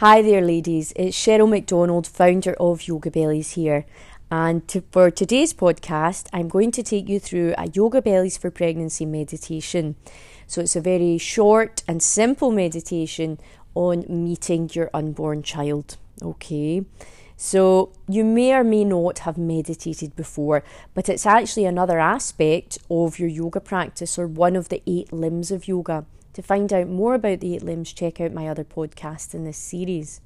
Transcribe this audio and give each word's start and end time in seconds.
Hi 0.00 0.22
there, 0.22 0.42
ladies. 0.42 0.92
It's 0.94 1.18
Cheryl 1.18 1.48
MacDonald, 1.48 2.06
founder 2.06 2.54
of 2.60 2.86
Yoga 2.86 3.10
Bellies 3.10 3.54
here. 3.54 3.84
And 4.30 4.68
to, 4.68 4.84
for 4.92 5.10
today's 5.10 5.52
podcast, 5.52 6.28
I'm 6.32 6.46
going 6.46 6.70
to 6.70 6.84
take 6.84 7.08
you 7.08 7.18
through 7.18 7.52
a 7.58 7.66
Yoga 7.66 8.00
Bellies 8.00 8.38
for 8.38 8.48
Pregnancy 8.52 9.04
meditation. 9.04 9.96
So 10.46 10.60
it's 10.60 10.76
a 10.76 10.80
very 10.80 11.18
short 11.18 11.82
and 11.88 12.00
simple 12.00 12.52
meditation 12.52 13.40
on 13.74 14.04
meeting 14.08 14.70
your 14.72 14.88
unborn 14.94 15.42
child. 15.42 15.96
Okay. 16.22 16.84
So, 17.36 17.90
you 18.08 18.22
may 18.22 18.52
or 18.52 18.62
may 18.62 18.84
not 18.84 19.20
have 19.20 19.36
meditated 19.36 20.14
before, 20.14 20.62
but 20.94 21.08
it's 21.08 21.26
actually 21.26 21.64
another 21.64 21.98
aspect 21.98 22.78
of 22.88 23.18
your 23.18 23.28
yoga 23.28 23.58
practice 23.58 24.16
or 24.16 24.28
one 24.28 24.54
of 24.54 24.68
the 24.68 24.80
eight 24.86 25.12
limbs 25.12 25.50
of 25.50 25.66
yoga. 25.66 26.06
To 26.38 26.42
find 26.42 26.72
out 26.72 26.86
more 26.86 27.14
about 27.14 27.40
the 27.40 27.56
eight 27.56 27.64
limbs, 27.64 27.92
check 27.92 28.20
out 28.20 28.32
my 28.32 28.46
other 28.46 28.62
podcast 28.62 29.34
in 29.34 29.42
this 29.42 29.56
series. 29.56 30.20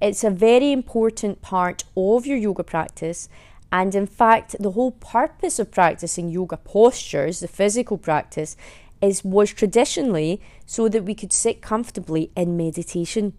It's 0.00 0.22
a 0.22 0.30
very 0.30 0.70
important 0.70 1.42
part 1.42 1.82
of 1.96 2.24
your 2.24 2.36
yoga 2.36 2.62
practice, 2.62 3.28
and 3.72 3.96
in 3.96 4.06
fact, 4.06 4.54
the 4.60 4.70
whole 4.70 4.92
purpose 4.92 5.58
of 5.58 5.72
practicing 5.72 6.28
yoga 6.28 6.56
postures, 6.56 7.40
the 7.40 7.48
physical 7.48 7.98
practice, 7.98 8.56
is 9.02 9.24
was 9.24 9.52
traditionally 9.52 10.40
so 10.66 10.88
that 10.88 11.02
we 11.02 11.16
could 11.16 11.32
sit 11.32 11.60
comfortably 11.60 12.30
in 12.36 12.56
meditation. 12.56 13.32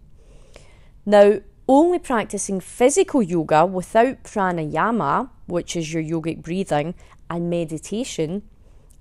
Now, 1.06 1.40
only 1.66 1.98
practicing 1.98 2.60
physical 2.60 3.22
yoga 3.22 3.64
without 3.64 4.22
pranayama, 4.22 5.30
which 5.46 5.74
is 5.74 5.94
your 5.94 6.02
yogic 6.02 6.42
breathing, 6.42 6.94
and 7.30 7.48
meditation, 7.48 8.42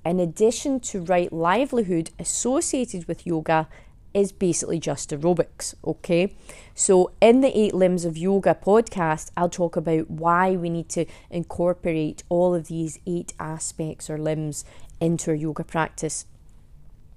in 0.05 0.19
addition 0.19 0.79
to 0.81 1.01
right 1.01 1.33
livelihood 1.33 2.11
associated 2.19 3.07
with 3.07 3.25
yoga, 3.25 3.67
is 4.15 4.31
basically 4.31 4.79
just 4.79 5.09
aerobics, 5.09 5.75
okay? 5.83 6.33
So, 6.73 7.11
in 7.19 7.41
the 7.41 7.57
Eight 7.57 7.73
Limbs 7.73 8.05
of 8.05 8.17
Yoga 8.17 8.55
podcast, 8.55 9.29
I'll 9.35 9.49
talk 9.49 9.75
about 9.75 10.09
why 10.09 10.51
we 10.55 10.69
need 10.69 10.87
to 10.89 11.05
incorporate 11.29 12.23
all 12.29 12.55
of 12.55 12.69
these 12.69 12.97
eight 13.05 13.33
aspects 13.39 14.09
or 14.09 14.17
limbs 14.17 14.63
into 15.01 15.31
our 15.31 15.35
yoga 15.35 15.65
practice. 15.65 16.25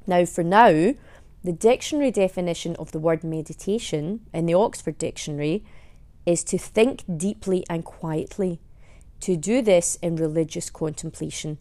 Now, 0.08 0.24
for 0.24 0.42
now, 0.42 0.94
the 1.44 1.52
dictionary 1.52 2.10
definition 2.10 2.74
of 2.76 2.90
the 2.90 2.98
word 2.98 3.22
meditation 3.22 4.26
in 4.34 4.46
the 4.46 4.54
Oxford 4.54 4.98
Dictionary 4.98 5.64
is 6.26 6.42
to 6.44 6.58
think 6.58 7.04
deeply 7.16 7.64
and 7.70 7.84
quietly, 7.84 8.58
to 9.20 9.36
do 9.36 9.62
this 9.62 9.98
in 10.02 10.16
religious 10.16 10.68
contemplation. 10.68 11.58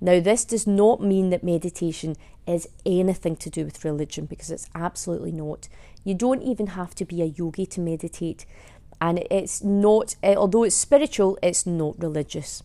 Now, 0.00 0.20
this 0.20 0.44
does 0.44 0.66
not 0.66 1.02
mean 1.02 1.30
that 1.30 1.42
meditation 1.42 2.16
is 2.46 2.68
anything 2.84 3.36
to 3.36 3.50
do 3.50 3.64
with 3.64 3.84
religion 3.84 4.26
because 4.26 4.50
it's 4.50 4.68
absolutely 4.74 5.32
not. 5.32 5.68
You 6.04 6.14
don't 6.14 6.42
even 6.42 6.68
have 6.68 6.94
to 6.96 7.04
be 7.04 7.22
a 7.22 7.26
yogi 7.26 7.66
to 7.66 7.80
meditate, 7.80 8.46
and 9.00 9.24
it's 9.30 9.62
not, 9.62 10.16
eh, 10.22 10.34
although 10.36 10.64
it's 10.64 10.76
spiritual, 10.76 11.38
it's 11.42 11.66
not 11.66 12.00
religious. 12.02 12.62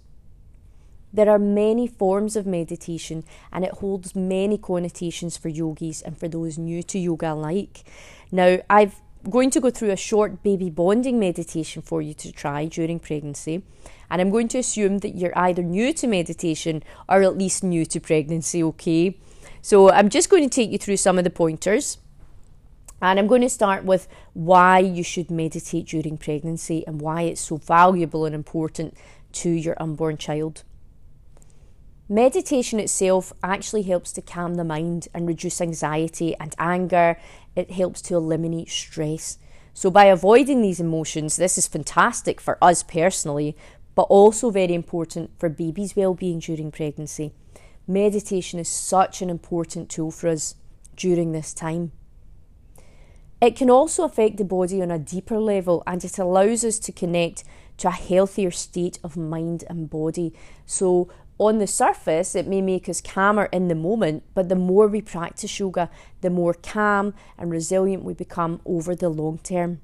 There 1.13 1.29
are 1.29 1.39
many 1.39 1.87
forms 1.87 2.35
of 2.35 2.45
meditation 2.45 3.25
and 3.51 3.65
it 3.65 3.73
holds 3.75 4.15
many 4.15 4.57
connotations 4.57 5.35
for 5.35 5.49
yogis 5.49 6.01
and 6.01 6.17
for 6.17 6.29
those 6.29 6.57
new 6.57 6.81
to 6.83 6.97
yoga 6.97 7.33
alike. 7.33 7.83
Now, 8.31 8.59
I'm 8.69 8.93
going 9.29 9.49
to 9.51 9.59
go 9.59 9.69
through 9.69 9.91
a 9.91 9.95
short 9.97 10.43
baby 10.43 10.69
bonding 10.69 11.19
meditation 11.19 11.81
for 11.81 12.01
you 12.01 12.13
to 12.15 12.31
try 12.31 12.65
during 12.65 12.99
pregnancy. 12.99 13.63
And 14.09 14.21
I'm 14.21 14.29
going 14.29 14.47
to 14.49 14.57
assume 14.57 14.99
that 14.99 15.15
you're 15.15 15.37
either 15.37 15.63
new 15.63 15.93
to 15.93 16.07
meditation 16.07 16.83
or 17.07 17.21
at 17.21 17.37
least 17.37 17.63
new 17.63 17.85
to 17.85 17.99
pregnancy, 17.99 18.61
okay? 18.63 19.17
So 19.61 19.91
I'm 19.91 20.09
just 20.09 20.29
going 20.29 20.43
to 20.43 20.49
take 20.49 20.71
you 20.71 20.77
through 20.77 20.97
some 20.97 21.17
of 21.17 21.23
the 21.23 21.29
pointers. 21.29 21.97
And 23.01 23.17
I'm 23.17 23.27
going 23.27 23.41
to 23.41 23.49
start 23.49 23.83
with 23.83 24.07
why 24.33 24.79
you 24.79 25.03
should 25.03 25.31
meditate 25.31 25.87
during 25.87 26.17
pregnancy 26.17 26.85
and 26.85 27.01
why 27.01 27.23
it's 27.23 27.41
so 27.41 27.57
valuable 27.57 28.25
and 28.25 28.35
important 28.35 28.95
to 29.33 29.49
your 29.49 29.75
unborn 29.81 30.17
child. 30.17 30.63
Meditation 32.11 32.77
itself 32.77 33.31
actually 33.41 33.83
helps 33.83 34.11
to 34.11 34.21
calm 34.21 34.55
the 34.55 34.65
mind 34.65 35.07
and 35.13 35.25
reduce 35.25 35.61
anxiety 35.61 36.35
and 36.41 36.53
anger. 36.59 37.17
It 37.55 37.71
helps 37.71 38.01
to 38.01 38.15
eliminate 38.15 38.67
stress. 38.67 39.37
So, 39.73 39.89
by 39.89 40.07
avoiding 40.07 40.61
these 40.61 40.81
emotions, 40.81 41.37
this 41.37 41.57
is 41.57 41.67
fantastic 41.67 42.41
for 42.41 42.57
us 42.61 42.83
personally, 42.83 43.55
but 43.95 44.09
also 44.09 44.51
very 44.51 44.73
important 44.73 45.31
for 45.39 45.47
baby's 45.47 45.95
well 45.95 46.13
being 46.13 46.39
during 46.39 46.69
pregnancy. 46.69 47.31
Meditation 47.87 48.59
is 48.59 48.67
such 48.67 49.21
an 49.21 49.29
important 49.29 49.87
tool 49.87 50.11
for 50.11 50.27
us 50.27 50.55
during 50.97 51.31
this 51.31 51.53
time. 51.53 51.93
It 53.41 53.55
can 53.55 53.69
also 53.69 54.03
affect 54.03 54.35
the 54.35 54.43
body 54.43 54.81
on 54.81 54.91
a 54.91 54.99
deeper 54.99 55.39
level 55.39 55.81
and 55.87 56.03
it 56.03 56.19
allows 56.19 56.65
us 56.65 56.77
to 56.79 56.91
connect 56.91 57.45
to 57.77 57.87
a 57.87 57.91
healthier 57.91 58.51
state 58.51 58.99
of 59.03 59.17
mind 59.17 59.63
and 59.67 59.89
body. 59.89 60.33
So, 60.67 61.09
on 61.41 61.57
the 61.57 61.65
surface, 61.65 62.35
it 62.35 62.45
may 62.45 62.61
make 62.61 62.87
us 62.87 63.01
calmer 63.01 63.45
in 63.45 63.67
the 63.67 63.73
moment, 63.73 64.21
but 64.35 64.47
the 64.47 64.55
more 64.55 64.87
we 64.87 65.01
practice 65.01 65.59
yoga, 65.59 65.89
the 66.21 66.29
more 66.29 66.53
calm 66.53 67.15
and 67.35 67.49
resilient 67.49 68.03
we 68.03 68.13
become 68.13 68.61
over 68.63 68.95
the 68.95 69.09
long 69.09 69.39
term. 69.39 69.81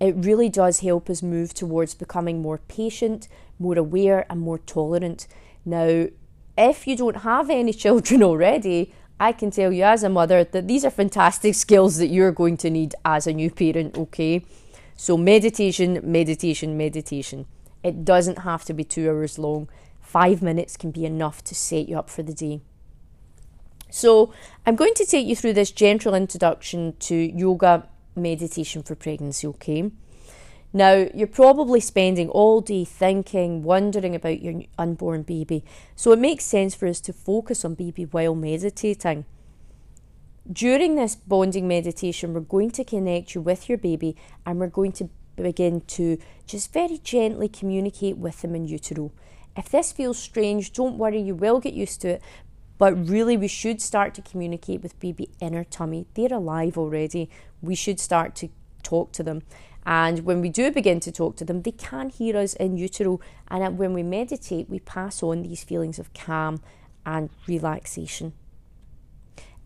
It 0.00 0.14
really 0.16 0.48
does 0.48 0.80
help 0.80 1.10
us 1.10 1.22
move 1.22 1.52
towards 1.52 1.94
becoming 1.94 2.40
more 2.40 2.56
patient, 2.56 3.28
more 3.58 3.76
aware, 3.76 4.24
and 4.30 4.40
more 4.40 4.56
tolerant. 4.56 5.26
Now, 5.66 6.06
if 6.56 6.86
you 6.86 6.96
don't 6.96 7.18
have 7.18 7.50
any 7.50 7.72
children 7.84 8.22
already, 8.22 8.94
I 9.20 9.32
can 9.32 9.50
tell 9.50 9.74
you 9.74 9.82
as 9.84 10.02
a 10.02 10.08
mother 10.08 10.42
that 10.42 10.68
these 10.68 10.86
are 10.86 10.90
fantastic 10.90 11.54
skills 11.66 11.98
that 11.98 12.08
you're 12.08 12.32
going 12.32 12.56
to 12.58 12.70
need 12.70 12.94
as 13.04 13.26
a 13.26 13.34
new 13.34 13.50
parent, 13.50 13.98
okay? 13.98 14.42
So, 14.96 15.18
meditation, 15.18 16.00
meditation, 16.02 16.78
meditation. 16.78 17.44
It 17.82 18.06
doesn't 18.06 18.38
have 18.38 18.64
to 18.64 18.72
be 18.72 18.84
two 18.84 19.10
hours 19.10 19.38
long 19.38 19.68
five 20.06 20.40
minutes 20.40 20.76
can 20.76 20.92
be 20.92 21.04
enough 21.04 21.42
to 21.44 21.54
set 21.54 21.88
you 21.88 21.98
up 21.98 22.08
for 22.08 22.22
the 22.22 22.32
day. 22.32 22.60
So, 23.90 24.32
I'm 24.64 24.76
going 24.76 24.94
to 24.94 25.04
take 25.04 25.26
you 25.26 25.36
through 25.36 25.54
this 25.54 25.70
gentle 25.70 26.14
introduction 26.14 26.94
to 27.00 27.14
yoga 27.14 27.88
meditation 28.14 28.82
for 28.82 28.94
pregnancy, 28.94 29.46
okay? 29.48 29.90
Now, 30.72 31.08
you're 31.14 31.26
probably 31.26 31.80
spending 31.80 32.28
all 32.28 32.60
day 32.60 32.84
thinking, 32.84 33.62
wondering 33.62 34.14
about 34.14 34.42
your 34.42 34.62
unborn 34.78 35.22
baby, 35.22 35.64
so 35.94 36.12
it 36.12 36.18
makes 36.18 36.44
sense 36.44 36.74
for 36.74 36.86
us 36.86 37.00
to 37.02 37.12
focus 37.12 37.64
on 37.64 37.74
baby 37.74 38.04
while 38.04 38.34
meditating. 38.34 39.24
During 40.50 40.94
this 40.94 41.16
bonding 41.16 41.66
meditation, 41.66 42.32
we're 42.32 42.40
going 42.40 42.70
to 42.72 42.84
connect 42.84 43.34
you 43.34 43.40
with 43.40 43.68
your 43.68 43.78
baby 43.78 44.14
and 44.44 44.60
we're 44.60 44.68
going 44.68 44.92
to 44.92 45.08
begin 45.34 45.80
to 45.82 46.18
just 46.46 46.72
very 46.72 46.98
gently 46.98 47.48
communicate 47.48 48.16
with 48.16 48.42
them 48.42 48.54
in 48.54 48.66
utero. 48.66 49.10
If 49.56 49.70
this 49.70 49.90
feels 49.90 50.18
strange, 50.18 50.72
don't 50.72 50.98
worry, 50.98 51.20
you 51.20 51.34
will 51.34 51.60
get 51.60 51.72
used 51.72 52.00
to 52.02 52.08
it. 52.08 52.22
But 52.78 53.08
really, 53.08 53.36
we 53.38 53.48
should 53.48 53.80
start 53.80 54.12
to 54.14 54.22
communicate 54.22 54.82
with 54.82 55.00
baby 55.00 55.30
in 55.40 55.54
our 55.54 55.64
tummy. 55.64 56.06
They're 56.14 56.34
alive 56.34 56.76
already. 56.76 57.30
We 57.62 57.74
should 57.74 57.98
start 57.98 58.34
to 58.36 58.50
talk 58.82 59.12
to 59.12 59.22
them. 59.22 59.42
And 59.86 60.24
when 60.24 60.40
we 60.40 60.50
do 60.50 60.70
begin 60.70 61.00
to 61.00 61.12
talk 61.12 61.36
to 61.36 61.44
them, 61.44 61.62
they 61.62 61.70
can 61.70 62.10
hear 62.10 62.36
us 62.36 62.54
in 62.54 62.76
utero. 62.76 63.20
And 63.48 63.78
when 63.78 63.94
we 63.94 64.02
meditate, 64.02 64.68
we 64.68 64.80
pass 64.80 65.22
on 65.22 65.42
these 65.42 65.64
feelings 65.64 65.98
of 65.98 66.12
calm 66.12 66.60
and 67.06 67.30
relaxation. 67.46 68.34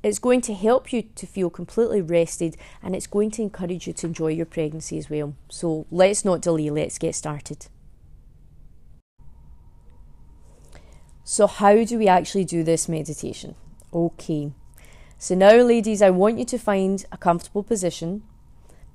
It's 0.02 0.18
going 0.18 0.40
to 0.42 0.54
help 0.54 0.92
you 0.92 1.02
to 1.02 1.26
feel 1.26 1.50
completely 1.50 2.00
rested 2.00 2.56
and 2.82 2.94
it's 2.94 3.06
going 3.06 3.30
to 3.32 3.42
encourage 3.42 3.86
you 3.86 3.92
to 3.94 4.06
enjoy 4.06 4.28
your 4.28 4.46
pregnancy 4.46 4.96
as 4.98 5.10
well. 5.10 5.34
So 5.50 5.86
let's 5.90 6.24
not 6.24 6.40
delay, 6.40 6.70
let's 6.70 6.98
get 6.98 7.14
started. 7.14 7.66
So, 11.24 11.46
how 11.46 11.84
do 11.84 11.98
we 11.98 12.08
actually 12.08 12.44
do 12.44 12.64
this 12.64 12.88
meditation? 12.88 13.54
Okay, 13.92 14.52
so 15.18 15.34
now, 15.34 15.52
ladies, 15.56 16.00
I 16.00 16.08
want 16.08 16.38
you 16.38 16.46
to 16.46 16.58
find 16.58 17.04
a 17.12 17.18
comfortable 17.18 17.62
position. 17.62 18.22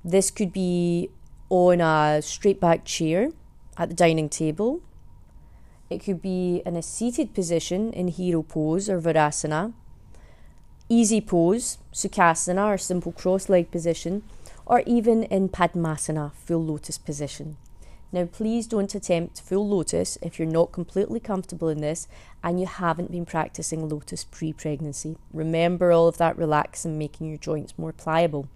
This 0.04 0.32
could 0.32 0.52
be 0.52 1.08
on 1.48 1.80
a 1.80 2.20
straight 2.20 2.60
back 2.60 2.84
chair 2.84 3.30
at 3.76 3.90
the 3.90 3.94
dining 3.94 4.28
table. 4.28 4.80
It 5.88 6.02
could 6.02 6.20
be 6.20 6.62
in 6.66 6.74
a 6.74 6.82
seated 6.82 7.32
position 7.32 7.92
in 7.92 8.08
hero 8.08 8.42
pose 8.42 8.90
or 8.90 9.00
virasana, 9.00 9.72
easy 10.88 11.20
pose, 11.20 11.78
sukhasana 11.92 12.74
or 12.74 12.78
simple 12.78 13.12
cross 13.12 13.48
leg 13.48 13.70
position, 13.70 14.24
or 14.66 14.82
even 14.84 15.22
in 15.22 15.48
padmasana, 15.48 16.32
full 16.32 16.64
lotus 16.64 16.98
position. 16.98 17.56
Now, 18.12 18.24
please 18.24 18.66
don't 18.66 18.94
attempt 18.94 19.40
full 19.40 19.68
lotus 19.68 20.16
if 20.22 20.38
you're 20.38 20.48
not 20.48 20.72
completely 20.72 21.18
comfortable 21.18 21.68
in 21.68 21.80
this 21.80 22.06
and 22.42 22.60
you 22.60 22.66
haven't 22.66 23.10
been 23.10 23.26
practicing 23.26 23.88
lotus 23.88 24.24
pre 24.24 24.52
pregnancy. 24.52 25.16
Remember 25.32 25.90
all 25.90 26.06
of 26.06 26.18
that 26.18 26.36
relaxin, 26.36 26.96
making 26.96 27.28
your 27.28 27.38
joints 27.38 27.74
more 27.76 27.92
pliable. 27.92 28.48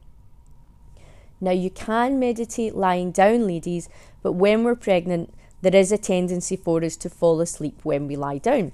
Now, 1.40 1.52
you 1.52 1.70
can 1.70 2.20
meditate 2.20 2.74
lying 2.74 3.12
down, 3.12 3.46
ladies, 3.46 3.88
but 4.22 4.32
when 4.32 4.62
we're 4.62 4.76
pregnant, 4.76 5.32
there 5.62 5.74
is 5.74 5.90
a 5.90 5.98
tendency 5.98 6.56
for 6.56 6.84
us 6.84 6.96
to 6.98 7.10
fall 7.10 7.40
asleep 7.40 7.80
when 7.82 8.06
we 8.06 8.14
lie 8.14 8.38
down. 8.38 8.72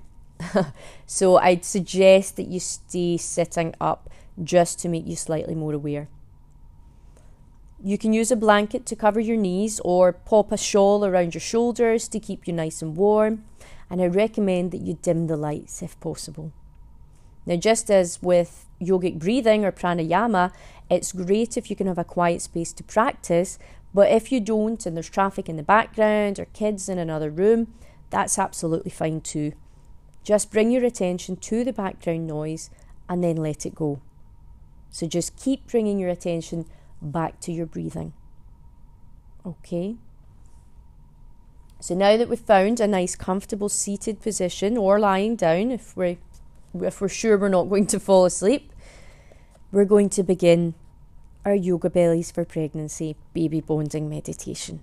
so, 1.07 1.37
I'd 1.37 1.65
suggest 1.65 2.37
that 2.37 2.49
you 2.49 2.61
stay 2.61 3.17
sitting 3.17 3.75
up 3.81 4.11
just 4.43 4.79
to 4.81 4.89
make 4.89 5.07
you 5.07 5.17
slightly 5.17 5.55
more 5.55 5.73
aware. 5.73 6.09
You 7.83 7.99
can 7.99 8.13
use 8.13 8.31
a 8.31 8.37
blanket 8.37 8.87
to 8.87 8.97
cover 8.97 9.21
your 9.21 9.37
knees 9.37 9.81
or 9.81 10.13
pop 10.13 10.51
a 10.51 10.57
shawl 10.57 11.05
around 11.05 11.35
your 11.35 11.41
shoulders 11.41 12.09
to 12.09 12.21
keep 12.21 12.47
you 12.47 12.53
nice 12.53 12.81
and 12.81 12.97
warm. 12.97 13.45
And 13.91 14.01
I 14.01 14.07
recommend 14.07 14.71
that 14.73 14.81
you 14.81 14.99
dim 15.01 15.27
the 15.27 15.37
lights 15.37 15.83
if 15.83 15.99
possible. 16.01 16.53
Now, 17.45 17.57
just 17.57 17.91
as 17.91 18.21
with 18.21 18.67
yogic 18.81 19.19
breathing 19.19 19.65
or 19.65 19.73
pranayama, 19.73 20.53
it's 20.91 21.13
great 21.13 21.57
if 21.57 21.71
you 21.71 21.77
can 21.77 21.87
have 21.87 21.99
a 21.99 22.05
quiet 22.05 22.43
space 22.43 22.73
to 22.73 22.83
practice, 22.83 23.59
but 23.95 24.11
if 24.11 24.33
you 24.33 24.41
don't 24.41 24.85
and 24.85 24.97
there's 24.97 25.09
traffic 25.09 25.49
in 25.49 25.57
the 25.57 25.63
background 25.63 26.39
or 26.39 26.47
kids 26.47 26.89
in 26.89 26.99
another 26.99 27.31
room, 27.31 27.73
that's 28.11 28.39
absolutely 28.39 28.91
fine 28.91 29.21
too. 29.21 29.53
Just 30.25 30.51
bring 30.51 30.71
your 30.71 30.85
attention 30.85 31.37
to 31.37 31.63
the 31.63 31.73
background 31.73 32.27
noise 32.27 32.69
and 33.09 33.23
then 33.23 33.37
let 33.37 33.65
it 33.65 33.75
go. 33.75 34.01
So 34.91 35.07
just 35.07 35.37
keep 35.37 35.69
bringing 35.69 35.99
your 35.99 36.11
attention 36.11 36.67
back 37.01 37.41
to 37.41 37.53
your 37.53 37.67
breathing. 37.67 38.13
Okay? 39.45 39.97
So 41.81 41.95
now 41.95 42.17
that 42.17 42.29
we've 42.29 42.39
found 42.39 42.81
a 42.81 42.87
nice 42.87 43.15
comfortable 43.15 43.69
seated 43.69 44.21
position 44.21 44.77
or 44.77 44.99
lying 44.99 45.37
down 45.37 45.71
if 45.71 45.97
we're 45.97 46.17
if 46.75 47.01
we're 47.01 47.09
sure 47.09 47.39
we're 47.39 47.49
not 47.49 47.71
going 47.71 47.87
to 47.87 48.01
fall 48.01 48.25
asleep, 48.25 48.73
we're 49.73 49.85
going 49.85 50.11
to 50.11 50.23
begin 50.23 50.75
our 51.45 51.55
yoga 51.55 51.89
bellies 51.89 52.31
for 52.31 52.45
pregnancy 52.45 53.17
baby 53.33 53.61
bonding 53.61 54.09
meditation. 54.09 54.83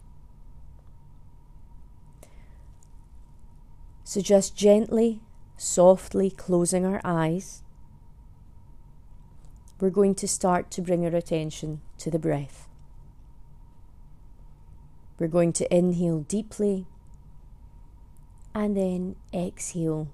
So 4.03 4.21
just 4.21 4.55
gently, 4.55 5.21
softly 5.57 6.29
closing 6.29 6.85
our 6.85 7.01
eyes, 7.03 7.63
we're 9.79 9.89
going 9.89 10.15
to 10.15 10.27
start 10.27 10.71
to 10.71 10.81
bring 10.81 11.05
our 11.05 11.15
attention 11.15 11.81
to 12.03 12.11
the 12.11 12.19
breath. 12.19 12.67
We're 15.17 15.29
going 15.29 15.53
to 15.53 15.73
inhale 15.73 16.19
deeply 16.19 16.85
and 18.53 18.75
then 18.75 19.15
exhale 19.33 20.09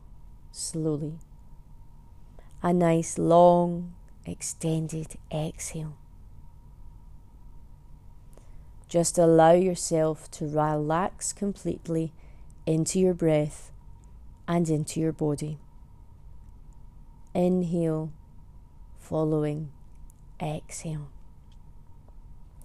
slowly. 0.51 1.17
A 2.61 2.73
nice 2.73 3.17
long 3.17 3.95
extended 4.23 5.15
exhale. 5.33 5.97
Just 8.87 9.17
allow 9.17 9.53
yourself 9.53 10.29
to 10.31 10.45
relax 10.45 11.33
completely 11.33 12.13
into 12.67 12.99
your 12.99 13.15
breath 13.15 13.71
and 14.47 14.69
into 14.69 14.99
your 14.99 15.11
body. 15.11 15.57
Inhale, 17.33 18.11
following 18.99 19.71
exhale. 20.39 21.09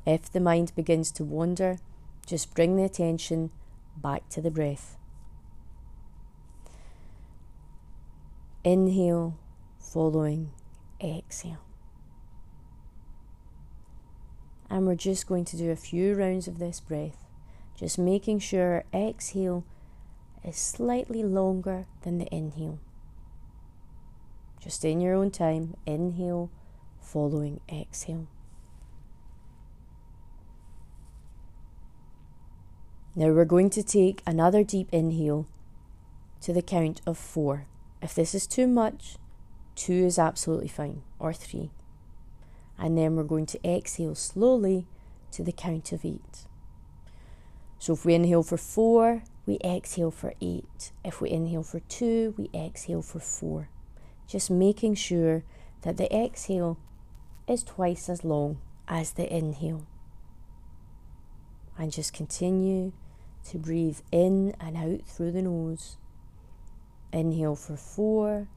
If 0.07 0.31
the 0.31 0.41
mind 0.41 0.73
begins 0.75 1.11
to 1.13 1.25
wander, 1.25 1.79
just 2.27 2.55
bring 2.55 2.77
the 2.77 2.85
attention 2.85 3.51
back 3.97 4.29
to 4.31 4.41
the 4.41 4.51
breath. 4.51 4.97
Inhale, 8.63 9.39
following 9.79 10.51
exhale. 11.03 11.61
And 14.69 14.87
we're 14.87 14.95
just 14.95 15.27
going 15.27 15.45
to 15.47 15.57
do 15.57 15.71
a 15.71 15.77
few 15.77 16.15
rounds 16.15 16.49
of 16.49 16.59
this 16.59 16.81
breath, 16.81 17.25
just 17.77 17.99
making 17.99 18.41
sure 18.41 18.85
exhale 18.93 19.65
is 20.43 20.57
slightly 20.57 21.23
longer 21.23 21.87
than 22.03 22.19
the 22.19 22.35
inhale. 22.35 22.79
Just 24.61 24.85
in 24.85 25.01
your 25.01 25.15
own 25.15 25.31
time, 25.31 25.77
inhale, 25.87 26.51
following 27.01 27.61
exhale. 27.71 28.27
Now 33.17 33.29
we're 33.29 33.45
going 33.45 33.71
to 33.71 33.85
take 33.85 34.25
another 34.27 34.65
deep 34.65 34.89
inhale 34.91 35.47
to 36.41 36.53
the 36.53 36.63
count 36.63 37.01
of 37.07 37.17
four. 37.17 37.69
If 38.03 38.13
this 38.13 38.35
is 38.35 38.45
too 38.45 38.67
much, 38.67 39.19
two 39.77 40.05
is 40.05 40.19
absolutely 40.19 40.67
fine, 40.67 41.03
or 41.21 41.33
three. 41.33 41.71
And 42.77 42.99
then 42.99 43.15
we're 43.15 43.23
going 43.23 43.47
to 43.47 43.65
exhale 43.65 44.17
slowly 44.17 44.89
to 45.31 45.45
the 45.45 45.53
count 45.53 45.93
of 45.93 46.05
eight. 46.05 46.47
So 47.79 47.93
if 47.93 48.05
we 48.05 48.15
inhale 48.15 48.43
for 48.43 48.57
four, 48.57 49.23
we 49.47 49.59
exhale 49.65 50.11
for 50.11 50.35
eight. 50.41 50.91
If 51.05 51.21
we 51.21 51.31
inhale 51.31 51.63
for 51.63 51.79
two, 51.79 52.35
we 52.37 52.51
exhale 52.53 53.03
for 53.03 53.21
four. 53.21 53.69
Just 54.27 54.51
making 54.51 54.97
sure 54.97 55.45
that 55.83 55.99
the 55.99 56.13
exhale 56.13 56.79
is 57.47 57.63
twice 57.63 58.09
as 58.09 58.25
long 58.25 58.59
as 58.89 59.13
the 59.13 59.33
inhale. 59.33 59.87
And 61.79 61.93
just 61.93 62.13
continue 62.13 62.93
to 63.51 63.59
breathe 63.59 63.99
in 64.11 64.55
and 64.61 64.77
out 64.77 65.07
through 65.07 65.33
the 65.33 65.43
nose. 65.43 65.97
Inhale 67.13 67.57
for 67.57 67.77
four, 67.77 68.49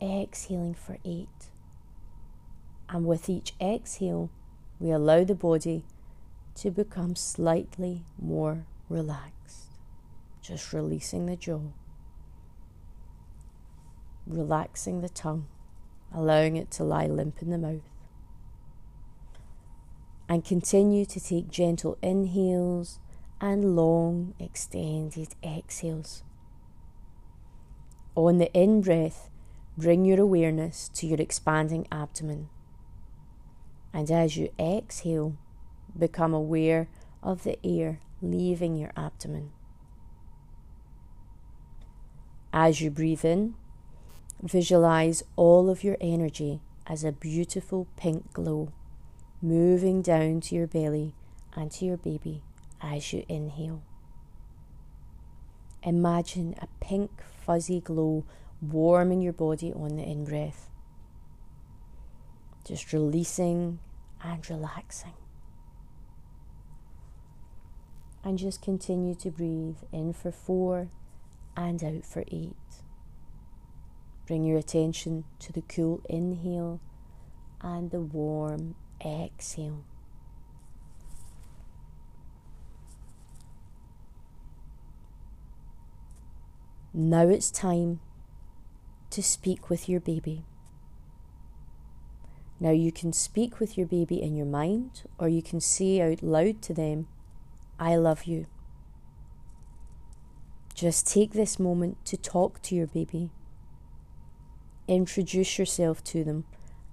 exhaling 0.00 0.74
for 0.74 0.98
eight. 1.04 1.50
And 2.88 3.06
with 3.06 3.28
each 3.28 3.54
exhale, 3.60 4.30
we 4.78 4.90
allow 4.90 5.24
the 5.24 5.34
body 5.34 5.84
to 6.56 6.70
become 6.70 7.16
slightly 7.16 8.02
more 8.20 8.66
relaxed. 8.88 9.70
Just 10.42 10.72
releasing 10.72 11.26
the 11.26 11.36
jaw, 11.36 11.60
relaxing 14.26 15.00
the 15.00 15.08
tongue, 15.08 15.46
allowing 16.12 16.56
it 16.56 16.70
to 16.72 16.84
lie 16.84 17.06
limp 17.06 17.40
in 17.40 17.50
the 17.50 17.58
mouth. 17.58 17.80
And 20.28 20.44
continue 20.44 21.04
to 21.06 21.20
take 21.20 21.50
gentle 21.50 21.98
inhales 22.02 22.98
and 23.44 23.76
long 23.76 24.32
extended 24.40 25.28
exhales. 25.44 26.22
On 28.14 28.38
the 28.38 28.50
in 28.54 28.80
breath, 28.80 29.28
bring 29.76 30.06
your 30.06 30.18
awareness 30.18 30.88
to 30.94 31.06
your 31.06 31.20
expanding 31.20 31.86
abdomen. 31.92 32.48
And 33.92 34.10
as 34.10 34.38
you 34.38 34.48
exhale, 34.58 35.36
become 35.96 36.32
aware 36.32 36.88
of 37.22 37.42
the 37.42 37.58
air 37.62 38.00
leaving 38.22 38.76
your 38.76 38.92
abdomen. 38.96 39.52
As 42.50 42.80
you 42.80 42.90
breathe 42.90 43.26
in, 43.26 43.56
visualize 44.42 45.22
all 45.36 45.68
of 45.68 45.84
your 45.84 45.98
energy 46.00 46.60
as 46.86 47.04
a 47.04 47.12
beautiful 47.12 47.88
pink 47.96 48.32
glow 48.32 48.72
moving 49.42 50.00
down 50.00 50.40
to 50.40 50.54
your 50.54 50.66
belly 50.66 51.12
and 51.54 51.70
to 51.72 51.84
your 51.84 51.98
baby 51.98 52.42
as 52.84 53.12
you 53.12 53.24
inhale. 53.28 53.82
Imagine 55.82 56.54
a 56.60 56.68
pink 56.80 57.10
fuzzy 57.44 57.80
glow 57.80 58.24
warming 58.60 59.20
your 59.20 59.32
body 59.32 59.72
on 59.72 59.96
the 59.96 60.02
in 60.02 60.24
breath. 60.24 60.70
Just 62.66 62.92
releasing 62.92 63.78
and 64.22 64.48
relaxing. 64.48 65.14
And 68.22 68.38
just 68.38 68.62
continue 68.62 69.14
to 69.16 69.30
breathe 69.30 69.76
in 69.92 70.14
for 70.14 70.30
four 70.30 70.88
and 71.56 71.82
out 71.84 72.06
for 72.06 72.24
eight. 72.28 72.56
Bring 74.26 74.44
your 74.44 74.58
attention 74.58 75.24
to 75.40 75.52
the 75.52 75.60
cool 75.62 76.00
inhale 76.08 76.80
and 77.60 77.90
the 77.90 78.00
warm 78.00 78.76
exhale. 79.04 79.84
Now 86.96 87.26
it's 87.26 87.50
time 87.50 87.98
to 89.10 89.20
speak 89.20 89.68
with 89.68 89.88
your 89.88 89.98
baby. 89.98 90.44
Now 92.60 92.70
you 92.70 92.92
can 92.92 93.12
speak 93.12 93.58
with 93.58 93.76
your 93.76 93.88
baby 93.88 94.22
in 94.22 94.36
your 94.36 94.46
mind 94.46 95.02
or 95.18 95.26
you 95.26 95.42
can 95.42 95.60
say 95.60 96.00
out 96.00 96.22
loud 96.22 96.62
to 96.62 96.72
them, 96.72 97.08
I 97.80 97.96
love 97.96 98.26
you. 98.26 98.46
Just 100.72 101.08
take 101.08 101.32
this 101.32 101.58
moment 101.58 102.04
to 102.04 102.16
talk 102.16 102.62
to 102.62 102.76
your 102.76 102.86
baby. 102.86 103.30
Introduce 104.86 105.58
yourself 105.58 106.04
to 106.04 106.22
them 106.22 106.44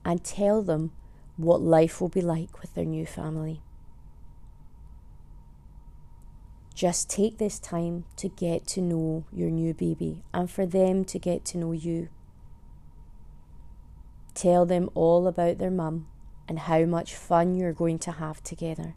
and 0.03 0.23
tell 0.23 0.63
them 0.63 0.93
what 1.37 1.61
life 1.61 2.01
will 2.01 2.09
be 2.09 2.21
like 2.21 2.59
with 2.59 2.73
their 2.73 2.85
new 2.85 3.05
family. 3.05 3.61
Just 6.81 7.11
take 7.11 7.37
this 7.37 7.59
time 7.59 8.05
to 8.15 8.27
get 8.27 8.65
to 8.69 8.81
know 8.81 9.23
your 9.31 9.51
new 9.51 9.71
baby 9.71 10.23
and 10.33 10.49
for 10.49 10.65
them 10.65 11.05
to 11.05 11.19
get 11.19 11.45
to 11.45 11.59
know 11.59 11.73
you. 11.73 12.09
Tell 14.33 14.65
them 14.65 14.89
all 14.95 15.27
about 15.27 15.59
their 15.59 15.69
mum 15.69 16.07
and 16.47 16.57
how 16.57 16.85
much 16.85 17.13
fun 17.13 17.53
you're 17.53 17.71
going 17.71 17.99
to 17.99 18.13
have 18.13 18.41
together. 18.41 18.95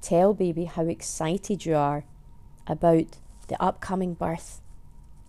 Tell 0.00 0.34
baby 0.34 0.64
how 0.64 0.86
excited 0.86 1.64
you 1.64 1.76
are 1.76 2.04
about 2.66 3.18
the 3.46 3.62
upcoming 3.62 4.14
birth 4.14 4.60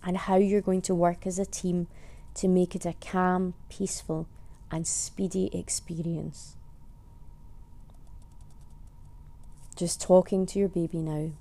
and 0.02 0.16
how 0.16 0.34
you're 0.34 0.60
going 0.60 0.82
to 0.82 0.96
work 0.96 1.28
as 1.28 1.38
a 1.38 1.46
team 1.46 1.86
to 2.34 2.48
make 2.48 2.74
it 2.74 2.84
a 2.84 2.94
calm, 2.94 3.54
peaceful, 3.68 4.26
and 4.68 4.84
speedy 4.84 5.48
experience. 5.56 6.56
Just 9.80 9.98
talking 9.98 10.44
to 10.44 10.58
your 10.58 10.68
baby 10.68 10.98
now 10.98 11.32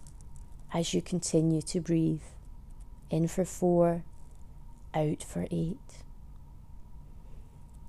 as 0.73 0.93
you 0.93 1.01
continue 1.01 1.61
to 1.63 1.81
breathe 1.81 2.21
in 3.09 3.27
for 3.27 3.43
four, 3.43 4.05
out 4.93 5.21
for 5.21 5.45
eight. 5.51 6.05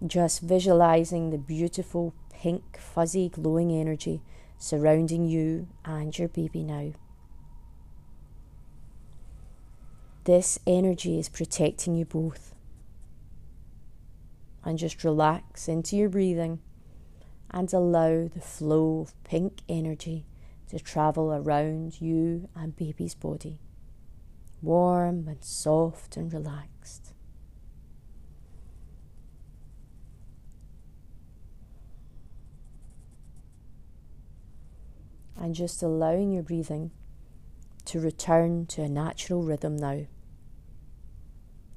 Just 0.05 0.41
visualizing 0.41 1.31
the 1.31 1.39
beautiful 1.39 2.15
pink, 2.33 2.81
fuzzy, 2.81 3.29
glowing 3.29 3.71
energy 3.71 4.23
surrounding 4.59 5.25
you 5.25 5.69
and 5.85 6.19
your 6.19 6.27
baby 6.27 6.65
now. 6.65 6.95
This 10.25 10.59
energy 10.67 11.17
is 11.17 11.29
protecting 11.29 11.95
you 11.95 12.07
both. 12.07 12.57
And 14.65 14.77
just 14.77 15.05
relax 15.05 15.69
into 15.69 15.95
your 15.95 16.09
breathing 16.09 16.59
and 17.53 17.73
allow 17.73 18.27
the 18.27 18.41
flow 18.41 19.03
of 19.03 19.23
pink 19.23 19.61
energy 19.69 20.25
to 20.71 20.79
travel 20.79 21.33
around 21.33 22.01
you 22.01 22.49
and 22.55 22.77
baby's 22.77 23.15
body, 23.15 23.59
warm 24.63 25.27
and 25.27 25.43
soft 25.43 26.17
and 26.17 26.33
relaxed. 26.33 27.13
And 35.37 35.55
just 35.55 35.83
allowing 35.83 36.33
your 36.33 36.43
breathing 36.43 36.93
to 37.87 37.99
return 37.99 38.67
to 38.67 38.83
a 38.83 38.89
natural 38.89 39.43
rhythm 39.43 39.77
now. 39.77 40.07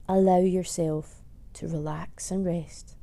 Allow 0.08 0.42
yourself 0.42 1.24
to 1.54 1.68
relax 1.68 2.30
and 2.30 2.46
rest. 2.46 2.96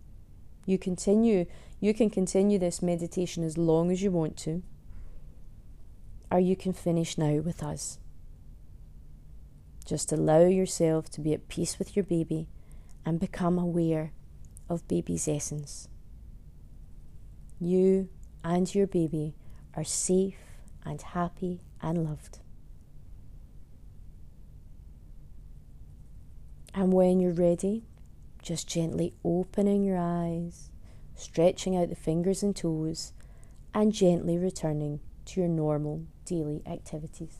You 0.67 0.79
continue 0.79 1.47
you 1.81 1.95
can 1.95 2.11
continue 2.11 2.59
this 2.59 2.83
meditation 2.83 3.43
as 3.43 3.57
long 3.57 3.91
as 3.91 4.03
you 4.03 4.11
want 4.11 4.37
to 4.37 4.63
or 6.31 6.39
you 6.39 6.57
can 6.57 6.73
finish 6.73 7.19
now 7.19 7.37
with 7.37 7.63
us. 7.63 7.99
Just 9.85 10.13
allow 10.13 10.45
yourself 10.45 11.11
to 11.11 11.21
be 11.21 11.35
at 11.35 11.49
peace 11.49 11.79
with 11.79 11.97
your 11.97 12.05
baby 12.05 12.49
and 13.05 13.19
become 13.19 13.59
aware 13.59 14.13
of 14.69 14.87
baby's 14.87 15.27
essence. 15.27 15.89
You 17.59 18.09
and 18.45 18.73
your 18.73 18.87
baby 18.87 19.35
are 19.75 19.85
safe 19.85 20.39
and 20.85 21.03
happy 21.03 21.61
and 21.83 22.05
loved. 22.05 22.39
And 26.73 26.93
when 26.93 27.19
you're 27.19 27.33
ready, 27.33 27.85
just 28.43 28.69
gently 28.69 29.13
opening 29.25 29.83
your 29.83 29.99
eyes, 29.99 30.71
stretching 31.17 31.77
out 31.77 31.89
the 31.89 31.97
fingers 31.97 32.43
and 32.43 32.55
toes, 32.55 33.13
and 33.75 33.93
gently 33.93 34.39
returning 34.39 35.01
to 35.31 35.41
your 35.41 35.49
normal 35.49 36.03
daily 36.25 36.63
activities. 36.67 37.39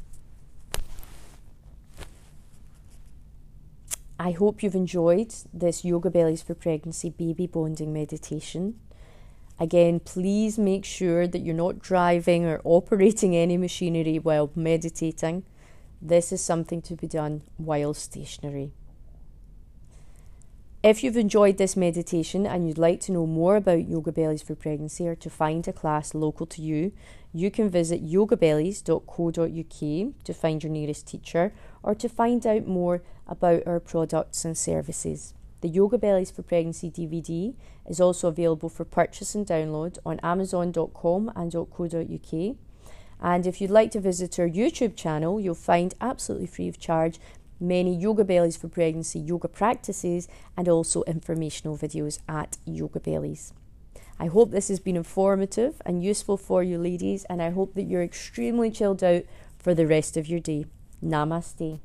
I 4.18 4.32
hope 4.32 4.62
you've 4.62 4.75
enjoyed 4.75 5.35
this 5.52 5.85
Yoga 5.85 6.11
Bellies 6.11 6.42
for 6.42 6.54
Pregnancy 6.54 7.11
baby 7.11 7.47
bonding 7.47 7.92
meditation. 7.92 8.78
Again, 9.59 9.99
please 10.00 10.59
make 10.59 10.85
sure 10.85 11.26
that 11.26 11.40
you're 11.40 11.54
not 11.54 11.78
driving 11.78 12.44
or 12.44 12.61
operating 12.64 13.35
any 13.35 13.56
machinery 13.56 14.18
while 14.18 14.50
meditating. 14.54 15.44
This 16.02 16.32
is 16.32 16.42
something 16.42 16.82
to 16.82 16.97
be 16.97 17.06
done 17.06 17.42
while 17.56 17.94
stationary. 17.94 18.73
If 20.82 21.04
you've 21.04 21.18
enjoyed 21.18 21.58
this 21.58 21.76
meditation 21.76 22.46
and 22.46 22.66
you'd 22.66 22.78
like 22.78 23.00
to 23.00 23.12
know 23.12 23.26
more 23.26 23.56
about 23.56 23.87
Yoga 23.87 24.12
Bellies 24.12 24.40
for 24.40 24.54
Pregnancy 24.54 25.06
or 25.06 25.14
to 25.14 25.28
find 25.28 25.68
a 25.68 25.75
class 25.75 26.14
local 26.14 26.46
to 26.46 26.62
you, 26.62 26.92
you 27.34 27.50
can 27.50 27.68
visit 27.68 28.02
yogabellies.co.uk 28.02 30.25
to 30.25 30.32
find 30.32 30.62
your 30.62 30.72
nearest 30.72 31.06
teacher 31.06 31.52
or 31.82 31.94
to 31.94 32.08
find 32.08 32.46
out 32.46 32.66
more 32.66 33.02
about 33.26 33.62
our 33.66 33.78
products 33.78 34.46
and 34.46 34.56
services. 34.56 35.34
The 35.60 35.68
Yoga 35.68 35.99
Bellies 35.99 36.30
for 36.30 36.40
Pregnancy 36.40 36.90
DVD 36.90 37.54
is 37.87 38.00
also 38.00 38.28
available 38.28 38.70
for 38.70 38.87
purchase 38.87 39.34
and 39.34 39.46
download 39.46 39.99
on 40.06 40.18
amazon.com 40.22 41.30
and 41.37 41.52
.co.uk. 41.52 42.56
And 43.22 43.46
if 43.46 43.60
you'd 43.60 43.70
like 43.70 43.90
to 43.90 44.00
visit 44.00 44.38
our 44.38 44.49
YouTube 44.49 44.96
channel, 44.96 45.38
you'll 45.38 45.54
find 45.54 45.94
absolutely 46.00 46.46
free 46.46 46.68
of 46.68 46.78
charge 46.78 47.20
many 47.60 47.94
Yoga 47.94 48.24
Bellies 48.24 48.56
for 48.56 48.68
Pregnancy 48.68 49.20
yoga 49.20 49.48
practices 49.48 50.28
and 50.56 50.68
also 50.68 51.02
informational 51.04 51.76
videos 51.76 52.18
at 52.28 52.56
Yoga 52.64 53.00
Bellies. 53.00 53.52
I 54.18 54.26
hope 54.26 54.50
this 54.50 54.68
has 54.68 54.80
been 54.80 54.96
informative 54.96 55.80
and 55.86 56.04
useful 56.04 56.36
for 56.36 56.62
you, 56.62 56.78
ladies, 56.78 57.24
and 57.24 57.40
I 57.42 57.50
hope 57.50 57.74
that 57.74 57.84
you're 57.84 58.02
extremely 58.02 58.70
chilled 58.70 59.02
out 59.02 59.22
for 59.58 59.74
the 59.74 59.86
rest 59.86 60.16
of 60.16 60.26
your 60.26 60.40
day. 60.40 60.66
Namaste. 61.02 61.80